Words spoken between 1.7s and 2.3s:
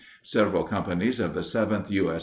U. S.